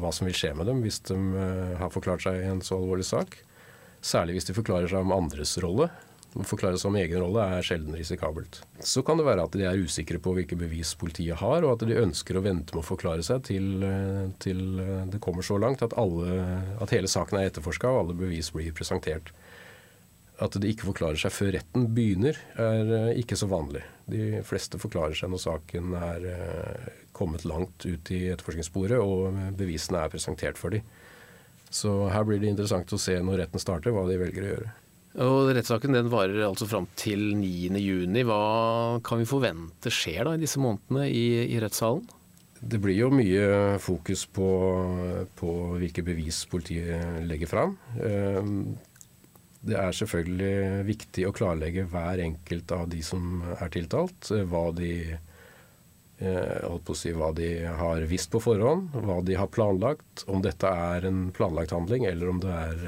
hva 0.00 0.08
som 0.16 0.24
vil 0.24 0.34
skje 0.34 0.54
med 0.56 0.64
dem 0.64 0.78
hvis 0.80 0.96
de 1.10 1.16
har 1.76 1.90
forklart 1.92 2.24
seg 2.24 2.38
i 2.40 2.46
en 2.48 2.62
så 2.64 2.78
alvorlig 2.80 3.04
sak. 3.04 3.36
Særlig 4.00 4.38
hvis 4.38 4.48
de 4.48 4.56
forklarer 4.56 4.88
seg 4.90 5.04
om 5.04 5.12
andres 5.14 5.52
rolle. 5.62 5.90
Å 6.32 6.44
forklare 6.48 6.78
seg 6.80 6.88
om 6.88 6.96
egen 6.96 7.20
rolle 7.20 7.44
er 7.58 7.66
sjelden 7.66 7.96
risikabelt. 7.98 8.62
Så 8.80 9.02
kan 9.04 9.18
det 9.20 9.26
være 9.26 9.44
at 9.44 9.56
de 9.56 9.66
er 9.68 9.82
usikre 9.84 10.16
på 10.22 10.32
hvilke 10.32 10.56
bevis 10.56 10.94
politiet 10.96 11.36
har, 11.42 11.60
og 11.60 11.74
at 11.74 11.84
de 11.88 11.98
ønsker 12.00 12.38
å 12.38 12.44
vente 12.44 12.72
med 12.72 12.80
å 12.80 12.88
forklare 12.88 13.24
seg 13.26 13.42
til, 13.50 13.66
eh, 13.84 14.30
til 14.40 14.80
eh, 14.80 15.02
det 15.12 15.20
kommer 15.20 15.44
så 15.44 15.58
langt 15.60 15.84
at, 15.84 15.96
alle, 16.00 16.56
at 16.80 16.94
hele 16.96 17.10
saken 17.10 17.36
er 17.36 17.50
etterforska 17.50 17.90
og 17.90 18.00
alle 18.00 18.18
bevis 18.24 18.48
blir 18.54 18.72
presentert. 18.72 19.34
At 20.42 20.56
de 20.56 20.72
ikke 20.72 20.88
forklarer 20.88 21.20
seg 21.20 21.36
før 21.36 21.52
retten 21.58 21.84
begynner, 21.92 22.40
er 22.56 22.96
eh, 22.96 23.20
ikke 23.20 23.36
så 23.36 23.50
vanlig. 23.52 23.84
De 24.08 24.40
fleste 24.48 24.80
forklarer 24.80 25.18
seg 25.18 25.34
når 25.34 25.44
saken 25.44 25.96
er 26.00 26.28
kommet 27.12 27.44
langt 27.44 27.84
ut 27.84 28.08
i 28.10 28.24
etterforskningssporet 28.32 29.04
og 29.04 29.36
bevisene 29.60 30.00
er 30.00 30.16
presentert 30.16 30.56
for 30.58 30.72
dem. 30.72 30.88
Så 31.72 31.92
her 32.12 32.24
blir 32.28 32.40
det 32.40 32.50
interessant 32.52 32.88
å 32.92 33.00
se 33.00 33.14
når 33.20 33.44
retten 33.44 33.60
starter, 33.60 33.92
hva 33.92 34.08
de 34.08 34.18
velger 34.20 34.44
å 34.44 34.54
gjøre. 34.56 34.72
Og 35.20 35.50
Rettssaken 35.52 35.92
den 35.92 36.08
varer 36.12 36.46
altså 36.46 36.68
fram 36.68 36.86
til 36.96 37.34
9.6. 37.36 38.22
Hva 38.28 38.42
kan 39.04 39.20
vi 39.20 39.28
forvente 39.28 39.92
skjer 39.92 40.24
da 40.28 40.36
i 40.36 40.40
disse 40.40 40.62
månedene 40.62 41.08
i, 41.10 41.26
i 41.52 41.58
rettssalen? 41.60 42.06
Det 42.62 42.78
blir 42.78 42.94
jo 42.94 43.10
mye 43.10 43.76
fokus 43.82 44.22
på, 44.30 44.48
på, 45.36 45.50
hvilke 45.82 46.04
bevis 46.06 46.44
politiet 46.48 47.26
legger 47.26 47.50
fram. 47.50 47.74
Ehm, 47.98 48.76
det 49.66 49.74
er 49.78 49.98
selvfølgelig 49.98 50.86
viktig 50.86 51.26
å 51.26 51.34
klarlegge 51.34 51.88
hver 51.90 52.22
enkelt 52.22 52.72
av 52.74 52.86
de 52.92 53.02
som 53.04 53.42
er 53.58 53.74
tiltalt. 53.74 54.30
Hva 54.30 54.68
de 54.78 54.92
Eh, 55.10 55.31
holdt 56.22 56.84
på 56.86 56.94
å 56.94 56.98
si 56.98 57.12
hva 57.16 57.30
de 57.36 57.48
har 57.66 58.04
visst 58.10 58.30
på 58.32 58.40
forhånd, 58.42 58.94
hva 59.06 59.18
de 59.26 59.36
har 59.38 59.50
planlagt, 59.52 60.24
om 60.30 60.42
dette 60.44 60.68
er 60.68 61.06
en 61.08 61.26
planlagt 61.34 61.74
handling, 61.74 62.06
eller 62.08 62.30
om, 62.32 62.40
er, 62.46 62.82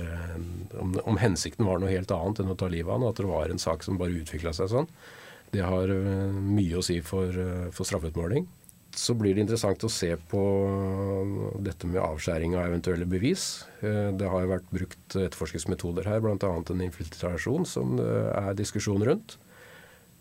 om, 0.80 0.94
om 1.04 1.20
hensikten 1.20 1.66
var 1.68 1.82
noe 1.82 1.92
helt 1.92 2.12
annet 2.14 2.42
enn 2.42 2.54
å 2.54 2.58
ta 2.58 2.70
livet 2.70 2.92
av 2.92 3.00
han, 3.00 3.08
at 3.10 3.20
det 3.20 3.30
var 3.30 3.50
en 3.50 3.62
sak 3.62 3.86
som 3.86 4.00
bare 4.00 4.16
utvikla 4.20 4.54
seg 4.56 4.70
sånn. 4.72 4.90
Det 5.54 5.62
har 5.62 5.90
eh, 5.90 6.34
mye 6.34 6.78
å 6.78 6.84
si 6.84 7.00
for, 7.04 7.30
eh, 7.30 7.70
for 7.74 7.86
straffeutmåling. 7.86 8.46
Så 8.94 9.16
blir 9.18 9.34
det 9.34 9.42
interessant 9.42 9.82
å 9.86 9.90
se 9.90 10.12
på 10.30 10.42
dette 11.66 11.88
med 11.90 11.98
avskjæring 11.98 12.54
av 12.54 12.68
eventuelle 12.68 13.08
bevis. 13.10 13.64
Det 13.82 14.28
har 14.30 14.44
jo 14.44 14.52
vært 14.52 14.68
brukt 14.70 15.16
etterforskningsmetoder 15.18 16.06
her, 16.06 16.22
bl.a. 16.22 16.50
en 16.54 16.84
infiltrasjon 16.84 17.66
som 17.66 17.96
det 17.98 18.12
er 18.38 18.54
diskusjon 18.54 19.02
rundt. 19.02 19.34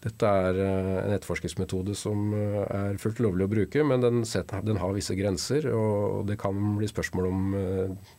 Dette 0.04 0.28
er 0.28 0.58
eh, 0.60 0.98
en 1.06 1.14
etterforskningsmetode 1.16 1.96
som 1.96 2.34
eh, 2.36 2.60
er 2.66 3.00
fullt 3.00 3.22
lovlig 3.24 3.48
å 3.48 3.52
bruke, 3.54 3.86
men 3.88 4.04
den, 4.04 4.24
den 4.68 4.82
har 4.82 4.96
visse 4.96 5.16
grenser. 5.16 5.70
Og 5.72 6.28
det 6.28 6.38
kan 6.42 6.58
bli 6.80 6.90
spørsmål 6.92 7.30
om, 7.30 7.56
eh, 7.56 8.14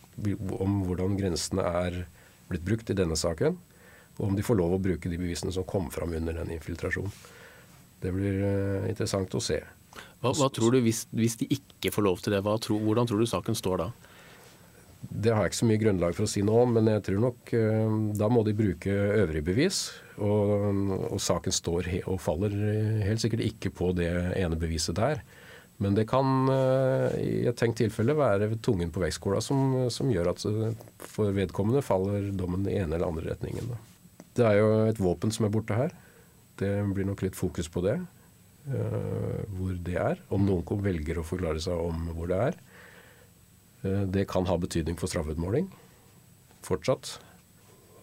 om, 0.56 0.80
hvordan 0.88 1.18
grensene 1.20 1.66
er 1.84 2.00
blitt 2.48 2.64
brukt 2.64 2.92
i 2.92 2.96
denne 2.96 3.18
saken. 3.20 3.58
Og 4.16 4.30
om 4.30 4.38
de 4.38 4.46
får 4.46 4.56
lov 4.60 4.76
å 4.76 4.80
bruke 4.80 5.10
de 5.10 5.20
bevisene 5.20 5.52
som 5.52 5.66
kom 5.68 5.90
fram 5.92 6.14
under 6.16 6.38
den 6.40 6.54
infiltrasjonen. 6.54 7.12
Det 8.00 8.12
blir 8.12 8.42
interessant 8.88 9.32
å 9.32 9.40
se. 9.40 9.58
Hva, 10.20 10.32
hva 10.36 10.48
tror 10.52 10.74
du 10.74 10.82
hvis, 10.84 11.04
hvis, 11.14 11.38
de 11.40 11.48
ikke 11.56 11.92
får 11.94 12.04
lov 12.04 12.20
til 12.22 12.34
det? 12.34 12.42
Tror, 12.44 12.80
hvordan 12.84 13.08
tror 13.08 13.20
du 13.20 13.28
saken 13.28 13.56
står 13.58 13.80
da? 13.80 13.88
Det 15.10 15.32
har 15.32 15.44
jeg 15.44 15.52
ikke 15.52 15.60
så 15.60 15.68
mye 15.68 15.82
grunnlag 15.82 16.16
for 16.16 16.26
å 16.26 16.30
si 16.30 16.42
noe 16.46 16.64
om, 16.64 16.74
men 16.76 16.88
jeg 16.90 17.04
tror 17.08 17.22
nok 17.22 17.52
da 18.18 18.28
må 18.32 18.42
de 18.46 18.56
bruke 18.56 18.92
øvrige 18.92 19.46
bevis. 19.46 19.78
Og, 20.22 20.52
og, 21.10 21.18
saken 21.22 21.54
står 21.54 21.88
og 22.06 22.20
faller 22.22 22.52
helt 23.02 23.22
sikkert 23.22 23.42
ikke 23.48 23.72
på 23.74 23.90
det 23.98 24.10
ene 24.38 24.58
beviset 24.58 24.96
der. 24.98 25.22
Men 25.82 25.96
det 25.96 26.06
kan 26.10 26.50
eh, 26.54 27.14
i 27.18 27.32
et 27.50 27.58
tenkt 27.58 27.80
tilfelle 27.80 28.14
være 28.14 28.52
tungen 28.62 28.92
på 28.94 29.02
vektskåla 29.02 29.40
som, 29.42 29.88
som, 29.90 30.10
gjør 30.12 30.30
at 30.30 30.44
eh, 30.46 30.76
for 31.02 31.34
vedkommende 31.34 31.82
faller 31.82 32.30
dommen 32.36 32.66
i 32.68 32.76
ene 32.78 32.94
eller 32.94 33.08
andre 33.08 33.32
retningen. 33.32 33.72
Det 34.38 34.46
er 34.46 34.60
jo 34.60 34.68
et 34.86 35.00
våpen 35.02 35.34
som 35.34 35.48
er 35.48 35.54
borte 35.54 35.78
her. 35.78 35.94
Det 36.60 36.70
blir 36.94 37.08
nok 37.08 37.24
litt 37.26 37.38
fokus 37.38 37.70
på 37.70 37.82
det. 37.86 37.98
Hvor 38.64 39.74
det 39.84 39.96
er. 40.00 40.20
Om 40.32 40.46
noen 40.46 40.78
velger 40.82 41.18
å 41.20 41.26
forklare 41.26 41.60
seg 41.60 41.76
om 41.76 42.06
hvor 42.14 42.30
det 42.30 42.38
er. 42.46 42.56
Uh, 43.84 44.04
det 44.10 44.26
kan 44.30 44.48
ha 44.48 44.58
betydning 44.60 44.98
for 45.00 45.12
straffeutmåling 45.12 45.70
fortsatt. 46.64 47.18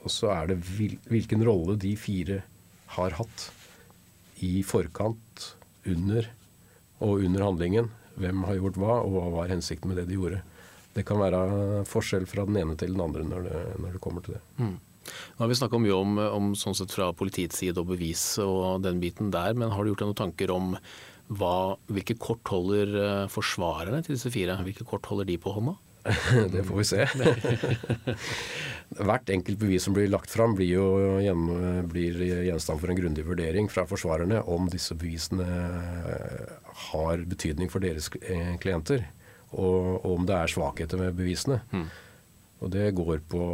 Og 0.01 0.13
så 0.13 0.31
er 0.33 0.51
det 0.51 0.61
hvilken 0.65 1.43
rolle 1.45 1.77
de 1.81 1.95
fire 1.99 2.41
har 2.95 3.17
hatt 3.19 3.47
i 4.41 4.61
forkant, 4.65 5.51
under 5.89 6.27
og 7.01 7.23
under 7.25 7.41
handlingen. 7.41 7.89
Hvem 8.21 8.43
har 8.45 8.59
gjort 8.59 8.77
hva, 8.81 8.95
og 9.01 9.15
hva 9.15 9.27
var 9.33 9.53
hensikten 9.53 9.89
med 9.89 9.97
det 9.97 10.07
de 10.09 10.17
gjorde. 10.17 10.41
Det 10.93 11.05
kan 11.07 11.21
være 11.21 11.85
forskjell 11.89 12.27
fra 12.29 12.45
den 12.45 12.59
ene 12.61 12.75
til 12.77 12.93
den 12.93 13.01
andre 13.01 13.23
når 13.25 13.45
det, 13.47 13.61
når 13.81 13.95
det 13.95 14.01
kommer 14.03 14.25
til 14.25 14.35
det. 14.35 14.41
Mm. 14.59 14.75
Nå 15.01 15.41
har 15.41 15.49
vi 15.49 15.57
snakka 15.57 15.79
mye 15.81 15.95
om, 15.97 16.19
om, 16.21 16.51
sånn 16.57 16.77
sett 16.77 16.93
fra 16.93 17.07
politiets 17.17 17.57
side 17.61 17.81
og 17.81 17.89
bevis 17.89 18.25
og 18.43 18.83
den 18.85 18.99
biten 19.01 19.31
der, 19.33 19.55
men 19.57 19.73
har 19.73 19.81
du 19.81 19.91
gjort 19.91 20.03
deg 20.03 20.11
noen 20.11 20.19
tanker 20.19 20.53
om 20.53 20.75
hva, 21.31 21.77
hvilke 21.91 22.17
kort 22.19 22.47
holder 22.51 22.97
eh, 22.99 23.29
forsvarerne 23.31 24.01
til 24.03 24.17
disse 24.17 24.31
fire? 24.33 24.57
Hvilke 24.65 24.87
kort 24.87 25.07
holder 25.09 25.29
de 25.29 25.37
på 25.41 25.53
hånda? 25.55 25.77
det 26.53 26.63
får 26.65 26.79
vi 26.79 26.85
se. 26.89 27.05
Hvert 29.07 29.29
enkelt 29.31 29.59
bevis 29.61 29.85
som 29.85 29.95
blir 29.95 30.09
lagt 30.09 30.33
fram, 30.33 30.55
blir 30.57 30.71
jo 30.73 30.85
gjennom, 31.21 31.85
blir 31.91 32.17
gjenstand 32.47 32.81
for 32.81 32.91
en 32.91 32.97
grundig 32.97 33.25
vurdering 33.27 33.69
fra 33.71 33.85
forsvarerne 33.87 34.41
om 34.49 34.65
disse 34.71 34.97
bevisene 34.97 35.45
har 36.89 37.21
betydning 37.29 37.69
for 37.71 37.85
deres 37.85 38.09
klienter. 38.11 39.05
Og, 39.51 40.01
og 40.01 40.15
om 40.15 40.25
det 40.27 40.35
er 40.39 40.51
svakheter 40.51 40.99
med 40.99 41.15
bevisene. 41.19 41.61
Mm. 41.71 41.85
Og 42.61 42.69
det 42.69 42.91
går, 42.93 43.23
på, 43.25 43.45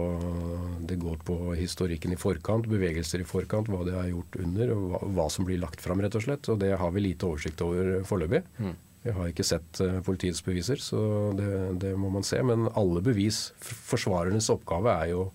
det 0.83 0.97
går, 0.99 1.21
på, 1.23 1.35
historikken 1.55 2.11
i 2.11 2.19
forkant, 2.19 2.67
bevegelser 2.67 3.23
i 3.23 3.27
forkant, 3.27 3.69
hva 3.71 3.85
det 3.87 3.95
er 3.95 4.09
gjort 4.11 4.35
under, 4.43 4.73
og 4.75 4.89
hva, 4.91 4.99
hva, 5.15 5.27
som 5.31 5.47
blir 5.47 5.61
lagt 5.61 5.79
fram, 5.83 6.01
rett 6.03 6.17
og 6.19 6.25
slett. 6.25 6.49
Og 6.51 6.59
det 6.59 6.73
har 6.75 6.91
vi 6.91 7.05
lite 7.05 7.29
oversikt 7.29 7.63
over 7.63 8.01
foreløpig. 8.07 8.43
Mm. 8.59 8.75
Jeg 9.07 9.15
har 9.15 9.31
ikke 9.31 9.47
sett 9.47 9.79
uh, 9.79 10.01
politiets 10.03 10.43
beviser, 10.43 10.81
så 10.83 10.99
det, 11.37 11.49
det, 11.85 11.93
må 11.95 12.11
man 12.11 12.27
se. 12.27 12.41
Men 12.43 12.67
alle 12.75 13.03
bevis 13.05 13.53
Forsvarernes 13.63 14.51
oppgave 14.51 14.91
er 15.05 15.13
jo 15.13 15.29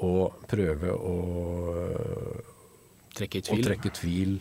å 0.00 0.14
prøve 0.48 0.92
å 0.92 1.16
trekke 3.16 3.40
i 3.40 3.46
tvil, 3.48 3.64
trekke 3.64 3.92
tvil 3.96 4.38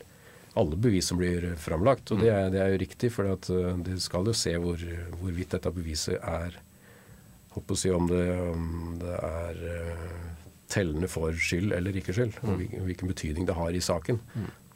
alle 0.59 0.75
bevis 0.75 1.07
som 1.11 1.19
blir 1.19 1.53
framlagt. 1.59 2.11
Og 2.11 2.23
det 2.23 2.31
er, 2.33 2.49
det 2.51 2.59
er 2.63 2.73
jo 2.73 2.81
riktig, 2.83 3.11
for 3.15 3.31
at 3.31 3.47
eh, 3.53 3.95
skal 4.03 4.27
jo 4.27 4.35
se 4.35 4.55
hvor, 4.59 4.83
hvorvidt 5.21 5.55
dette 5.55 5.71
beviset 5.71 6.19
er 6.19 6.59
Håper 7.59 7.75
å 7.75 7.81
si 7.83 7.91
om 7.93 8.07
det, 8.09 8.23
om 8.39 8.95
det 9.01 9.19
er 9.19 9.61
uh, 9.67 10.17
tellende 10.71 11.09
for 11.11 11.35
skyld 11.35 11.75
eller 11.75 11.99
ikke 11.99 12.15
skyld, 12.15 12.39
og 12.45 12.55
hvilken, 12.61 12.87
hvilken 12.87 13.11
betydning 13.11 13.49
det 13.49 13.57
har 13.57 13.75
i 13.75 13.83
saken. 13.83 14.21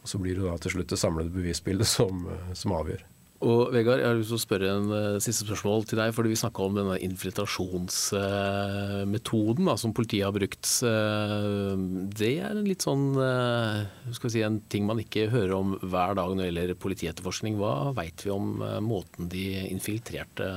Og 0.03 0.09
Så 0.09 0.19
blir 0.19 0.35
det 0.35 0.45
da 0.45 0.57
til 0.59 0.77
slutt 0.77 0.91
det 0.91 0.99
samlede 0.99 1.33
bevisbildet 1.33 1.89
som, 1.89 2.27
uh, 2.27 2.53
som 2.57 2.75
avgjør. 2.75 3.05
Og 3.43 3.73
Vegard, 3.75 3.99
jeg 3.99 4.07
har 4.07 4.15
lyst 4.15 4.29
til 4.31 4.37
å 4.37 4.41
spørre 4.41 4.69
en 4.71 4.85
uh, 4.93 5.17
siste 5.23 5.43
spørsmål 5.43 5.83
til 5.87 5.97
deg. 5.99 6.13
fordi 6.15 6.29
Vi 6.31 6.37
snakka 6.39 6.59
om 6.63 6.75
denne 6.77 6.95
infiltrasjonsmetoden 7.03 9.67
uh, 9.67 9.75
som 9.79 9.93
politiet 9.95 10.25
har 10.27 10.33
brukt. 10.35 10.65
Uh, 10.79 11.75
det 12.15 12.39
er 12.39 12.51
en 12.53 12.67
litt 12.67 12.81
sånn 12.85 13.05
skal 13.13 14.27
vi 14.29 14.33
si, 14.37 14.41
en 14.45 14.61
ting 14.71 14.83
man 14.87 14.99
ikke 15.03 15.31
hører 15.33 15.53
om 15.57 15.69
hver 15.81 16.13
dag 16.19 16.29
når 16.31 16.41
det 16.43 16.49
gjelder 16.49 16.81
politietterforskning. 16.85 17.53
Hva 17.59 17.73
veit 17.97 18.19
vi 18.23 18.29
om 18.33 18.45
måten 18.85 19.23
de 19.31 19.45
infiltrerte 19.67 20.47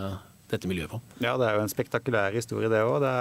dette 0.51 0.69
miljøet 0.71 0.93
på? 0.93 1.01
Ja, 1.23 1.37
Det 1.37 1.47
er 1.47 1.57
jo 1.57 1.65
en 1.65 1.73
spektakulær 1.73 2.35
historie, 2.37 2.71
det 2.71 2.83
òg. 2.87 3.01
Det, 3.03 3.15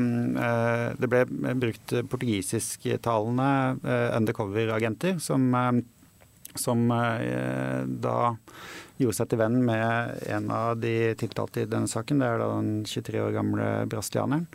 mm, 0.00 0.36
eh, 0.36 0.86
det, 1.00 1.10
ble 1.12 1.24
brukt 1.60 1.96
portugisisktalende 2.10 3.50
eh, 3.84 4.08
undercover-agenter 4.16 5.20
som, 5.20 5.44
eh, 5.54 5.82
som 6.56 6.86
da 6.88 8.16
gjorde 8.96 9.16
seg 9.18 9.28
til 9.28 9.40
venn 9.40 9.58
med 9.66 10.22
en 10.30 10.50
av 10.54 10.78
de 10.78 11.14
tiltalte 11.18 11.64
i 11.64 11.68
denne 11.68 11.90
saken. 11.90 12.22
Det 12.22 12.28
er 12.28 12.38
da 12.38 12.50
den 12.54 12.84
23 12.86 13.22
år 13.26 13.34
gamle 13.34 13.70
brasilianeren. 13.90 14.46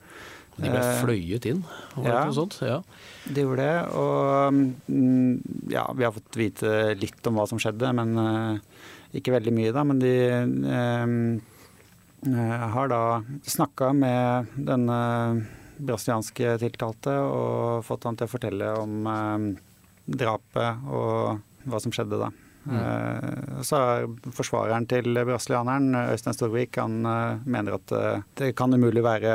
De 0.60 0.68
ble 0.68 0.80
fløyet 1.00 1.46
inn, 1.48 1.62
var 1.96 2.04
det 2.04 2.12
ja, 2.12 2.24
noe 2.28 2.36
sånt? 2.36 2.58
Ja, 2.60 2.80
de 3.32 3.44
gjorde 3.46 3.64
det. 3.64 3.76
Og 3.96 4.58
mm, 4.92 5.70
ja, 5.72 5.86
vi 5.96 6.04
har 6.04 6.16
fått 6.16 6.40
vite 6.40 6.74
litt 7.00 7.30
om 7.30 7.40
hva 7.40 7.46
som 7.48 7.62
skjedde, 7.62 7.94
men 7.96 8.12
ikke 9.16 9.36
veldig 9.38 9.54
mye, 9.56 9.72
da. 9.76 9.86
Men 9.88 10.02
de 10.04 10.16
har 12.26 12.90
da 12.92 13.04
snakka 13.48 13.94
med 13.96 14.52
denne 14.68 15.00
brasilianske 15.80 16.58
tiltalte 16.62 17.16
og 17.24 17.86
fått 17.88 18.06
han 18.08 18.20
til 18.20 18.28
å 18.28 18.34
fortelle 18.34 18.76
om 18.82 19.10
eh, 19.10 19.48
drapet 20.20 20.86
og 20.90 21.70
hva 21.70 21.82
som 21.82 21.94
skjedde 21.94 22.20
da. 22.20 22.30
Mm. 22.70 22.76
Eh, 22.76 23.60
så 23.66 23.80
er 23.80 24.08
forsvareren 24.36 24.88
til 24.90 25.16
brasilianeren, 25.16 25.96
Øystein 26.14 26.36
Storvik, 26.36 26.80
han 26.82 27.00
eh, 27.08 27.44
mener 27.48 27.78
at 27.80 27.94
eh, 27.96 28.24
det 28.42 28.54
kan 28.60 28.76
umulig 28.76 29.04
være 29.06 29.34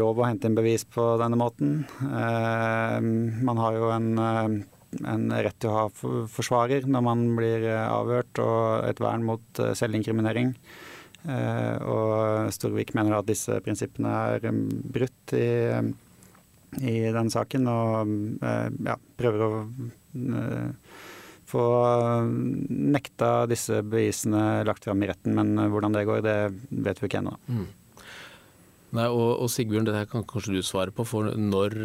lov 0.00 0.20
å 0.22 0.28
hente 0.28 0.48
inn 0.48 0.58
bevis 0.58 0.86
på 0.88 1.12
denne 1.20 1.38
måten. 1.40 1.82
Eh, 2.00 2.98
man 3.44 3.60
har 3.60 3.76
jo 3.76 3.90
en, 3.92 4.12
en 5.02 5.26
rett 5.36 5.60
til 5.60 5.72
å 5.72 5.82
ha 5.82 6.24
forsvarer 6.32 6.88
når 6.88 7.06
man 7.10 7.26
blir 7.36 7.68
avhørt, 7.82 8.40
og 8.42 8.88
et 8.88 9.04
vern 9.04 9.28
mot 9.28 9.62
selvinkriminering. 9.78 10.56
Eh, 11.22 11.76
og 11.86 12.50
Storvik 12.54 12.94
mener 12.98 13.20
at 13.20 13.28
disse 13.28 13.60
prinsippene 13.62 14.12
er 14.34 14.48
um, 14.50 14.64
brutt 14.94 15.34
i, 15.38 15.46
um, 15.78 15.92
i 16.82 16.96
den 17.14 17.30
saken, 17.30 17.68
og 17.70 18.14
eh, 18.42 18.68
ja, 18.88 18.96
prøver 19.20 19.44
å 19.46 19.50
eh, 19.62 20.96
få 21.52 21.66
nekta 22.72 23.44
disse 23.46 23.82
bevisene 23.84 24.64
lagt 24.66 24.88
fram 24.88 25.04
i 25.04 25.12
retten. 25.12 25.36
Men 25.36 25.70
hvordan 25.70 25.94
det 25.94 26.08
går, 26.08 26.24
det 26.26 26.36
vet 26.70 27.02
vi 27.02 27.10
ikke 27.10 27.22
ennå. 27.22 27.36
Mm. 27.46 27.68
Nei, 28.92 29.06
og, 29.08 29.38
og, 29.40 29.48
Sigbjørn, 29.48 29.86
det 29.88 30.02
kan 30.10 30.24
kanskje 30.28 30.58
du 30.58 30.64
svare 30.64 30.92
på. 30.92 31.04
for 31.08 31.30
når, 31.38 31.76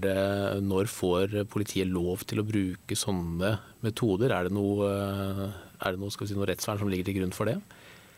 det, 0.00 0.20
når 0.64 0.88
får 0.88 1.34
politiet 1.52 1.90
lov 1.90 2.22
til 2.28 2.40
å 2.40 2.46
bruke 2.48 2.96
sånne 2.96 3.56
metoder? 3.84 4.32
Er 4.32 4.46
det 4.46 4.54
noe, 4.56 4.88
er 5.80 5.96
det 5.96 6.00
noe, 6.00 6.12
si, 6.12 6.36
noe 6.36 6.48
rettsvern 6.48 6.80
som 6.80 6.92
ligger 6.92 7.10
til 7.10 7.18
grunn 7.18 7.34
for 7.36 7.50
det? 7.50 7.58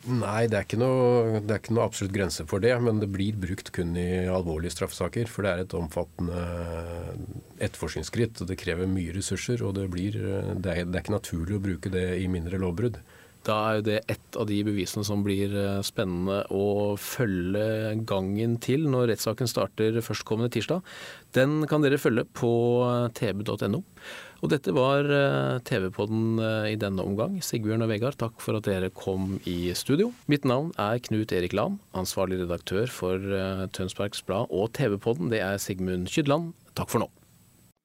Nei, 0.06 0.46
det 0.46 0.54
er, 0.54 0.64
ikke 0.64 0.78
noe, 0.78 1.40
det 1.42 1.50
er 1.50 1.58
ikke 1.58 1.74
noe 1.74 1.84
absolutt 1.88 2.14
grense 2.14 2.44
for 2.48 2.62
det. 2.62 2.70
Men 2.84 3.00
det 3.02 3.10
blir 3.12 3.36
brukt 3.40 3.72
kun 3.74 3.96
i 3.98 4.28
alvorlige 4.30 4.76
straffesaker. 4.76 5.28
For 5.30 5.44
det 5.44 5.50
er 5.52 5.62
et 5.64 5.74
omfattende 5.76 6.42
etterforskningsskritt. 7.58 8.44
Det 8.46 8.58
krever 8.60 8.88
mye 8.90 9.16
ressurser. 9.16 9.64
Og 9.66 9.74
det, 9.76 9.88
blir, 9.92 10.14
det, 10.14 10.70
er, 10.70 10.86
det 10.86 10.94
er 10.94 11.02
ikke 11.02 11.18
naturlig 11.18 11.58
å 11.58 11.64
bruke 11.66 11.92
det 11.92 12.06
i 12.22 12.30
mindre 12.30 12.62
lovbrudd. 12.62 13.00
Da 13.46 13.56
er 13.68 13.78
jo 13.78 13.84
det 13.86 13.98
ett 14.10 14.38
av 14.38 14.48
de 14.50 14.58
bevisene 14.66 15.06
som 15.06 15.22
blir 15.24 15.54
eh, 15.56 15.80
spennende 15.86 16.42
å 16.52 16.96
følge 17.00 17.94
gangen 18.08 18.58
til 18.64 18.88
når 18.90 19.12
rettssaken 19.12 19.50
starter 19.50 20.00
førstkommende 20.04 20.52
tirsdag. 20.56 20.82
Den 21.36 21.62
kan 21.70 21.84
dere 21.84 22.00
følge 22.00 22.26
på 22.38 22.50
tb.no. 23.16 23.84
Og 24.38 24.52
dette 24.52 24.72
var 24.74 25.08
eh, 25.10 25.58
TV-podden 25.66 26.38
eh, 26.38 26.70
i 26.74 26.78
denne 26.78 27.02
omgang. 27.02 27.40
Sigbjørn 27.42 27.82
og 27.86 27.90
Vegard, 27.90 28.18
takk 28.20 28.38
for 28.42 28.58
at 28.58 28.68
dere 28.68 28.92
kom 28.94 29.36
i 29.50 29.72
studio. 29.78 30.12
Mitt 30.30 30.46
navn 30.46 30.70
er 30.78 31.02
Knut 31.08 31.34
Erik 31.34 31.56
Lahn, 31.58 31.80
ansvarlig 31.98 32.44
redaktør 32.44 32.86
for 32.92 33.18
eh, 33.18 33.66
Tønsbergs 33.74 34.22
Blad 34.28 34.54
og 34.54 34.70
TV-podden. 34.78 35.32
Det 35.34 35.42
er 35.42 35.58
Sigmund 35.62 36.10
Kydland. 36.12 36.52
Takk 36.78 36.94
for 36.94 37.02
nå. 37.02 37.10